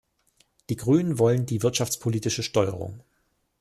Die 0.71 0.77
Grünen 0.77 1.19
wollen 1.19 1.45
die 1.45 1.61
wirtschaftspolitische 1.61 2.41
Steuerung. 2.41 3.03